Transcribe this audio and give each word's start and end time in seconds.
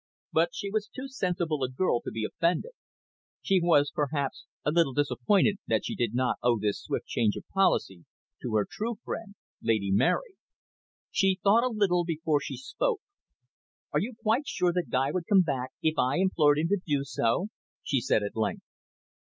But 0.33 0.49
she 0.55 0.71
was 0.71 0.87
too 0.87 1.07
sensible 1.07 1.63
a 1.63 1.69
girl 1.69 2.01
to 2.01 2.09
be 2.09 2.25
offended. 2.25 2.71
She, 3.43 3.61
was, 3.61 3.91
perhaps, 3.93 4.45
a 4.65 4.71
little 4.71 4.93
disappointed 4.93 5.57
that 5.67 5.85
she 5.85 5.93
did 5.93 6.15
not 6.15 6.37
owe 6.41 6.57
this 6.57 6.81
swift 6.81 7.05
change 7.05 7.35
of 7.35 7.47
policy 7.49 8.05
to 8.41 8.55
her 8.55 8.65
true 8.67 8.95
friend. 9.05 9.35
Lady 9.61 9.91
Mary. 9.91 10.35
She 11.11 11.39
thought 11.43 11.63
a 11.63 11.69
little 11.71 12.03
before 12.03 12.39
she 12.41 12.57
spoke. 12.57 13.01
"Are 13.91 13.99
you 13.99 14.15
quite 14.19 14.47
sure 14.47 14.73
that 14.73 14.89
Guy 14.89 15.11
would 15.11 15.27
come 15.29 15.43
back, 15.43 15.69
if 15.83 15.99
I 15.99 16.17
implored 16.17 16.57
him 16.57 16.69
to 16.69 16.81
do 16.83 17.03
so," 17.03 17.49
she 17.83 18.01
said 18.01 18.23
at 18.23 18.35
length. 18.35 18.63